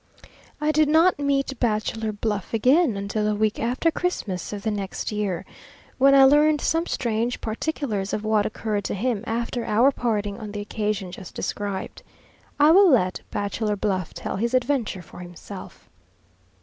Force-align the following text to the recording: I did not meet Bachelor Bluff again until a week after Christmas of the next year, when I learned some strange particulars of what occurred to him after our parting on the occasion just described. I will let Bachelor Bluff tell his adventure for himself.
I 0.59 0.71
did 0.71 0.89
not 0.89 1.19
meet 1.19 1.59
Bachelor 1.59 2.11
Bluff 2.11 2.55
again 2.55 2.97
until 2.97 3.27
a 3.27 3.35
week 3.35 3.59
after 3.59 3.91
Christmas 3.91 4.51
of 4.51 4.63
the 4.63 4.71
next 4.71 5.11
year, 5.11 5.45
when 5.99 6.15
I 6.15 6.23
learned 6.23 6.59
some 6.59 6.87
strange 6.87 7.39
particulars 7.39 8.11
of 8.11 8.23
what 8.23 8.47
occurred 8.47 8.83
to 8.85 8.95
him 8.95 9.23
after 9.27 9.63
our 9.63 9.91
parting 9.91 10.39
on 10.39 10.53
the 10.53 10.59
occasion 10.59 11.11
just 11.11 11.35
described. 11.35 12.01
I 12.59 12.71
will 12.71 12.89
let 12.89 13.21
Bachelor 13.29 13.75
Bluff 13.75 14.15
tell 14.15 14.37
his 14.37 14.55
adventure 14.55 15.03
for 15.03 15.19
himself. 15.19 15.87